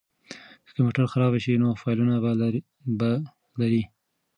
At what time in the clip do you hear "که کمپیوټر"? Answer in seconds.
0.65-1.05